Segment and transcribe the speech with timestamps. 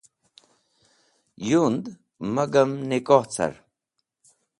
[1.49, 1.83] Yund
[2.35, 3.53] magam nikoh car.